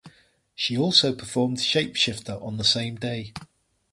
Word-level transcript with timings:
She 0.55 0.75
also 0.75 1.13
performed 1.13 1.57
"Shapeshifter" 1.57 2.41
on 2.41 2.57
the 2.57 2.63
same 2.63 2.95
day. 2.95 3.33